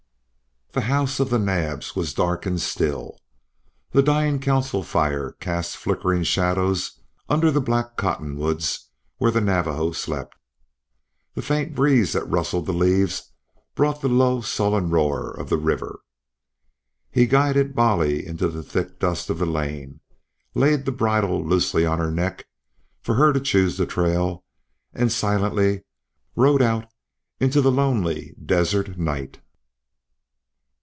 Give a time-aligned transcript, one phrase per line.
[0.73, 3.17] The house of the Naabs was dark and still.
[3.91, 8.87] The dying council fire cast flickering shadows under the black cottonwoods
[9.17, 10.33] where the Navajos slept.
[11.35, 13.33] The faint breeze that rustled the leaves
[13.75, 15.99] brought the low sullen roar of the river.
[17.13, 19.99] Hare guided Bolly into the thick dust of the lane,
[20.55, 22.45] laid the bridle loosely on her neck
[23.01, 24.45] for her to choose the trail,
[24.93, 25.83] and silently
[26.37, 26.85] rode out
[27.41, 29.37] into the lonely desert night.